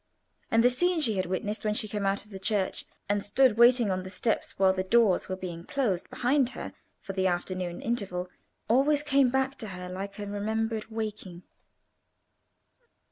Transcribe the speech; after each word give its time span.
And 0.49 0.63
the 0.63 0.69
scene 0.71 0.99
she 0.99 1.17
had 1.17 1.27
witnessed 1.27 1.63
when 1.63 1.75
she 1.75 1.87
came 1.87 2.07
out 2.07 2.25
of 2.25 2.31
the 2.31 2.39
church, 2.39 2.85
and 3.07 3.23
stood 3.23 3.55
watching 3.59 3.91
on 3.91 4.01
the 4.01 4.09
steps 4.09 4.57
while 4.57 4.73
the 4.73 4.81
doors 4.81 5.29
were 5.29 5.35
being 5.35 5.63
closed 5.63 6.09
behind 6.09 6.49
her 6.57 6.73
for 7.03 7.13
the 7.13 7.27
afternoon 7.27 7.83
interval, 7.83 8.27
always 8.67 9.03
came 9.03 9.29
back 9.29 9.53
to 9.59 9.67
her 9.67 9.89
like 9.89 10.17
a 10.17 10.25
remembered 10.25 10.85
waking. 10.89 11.43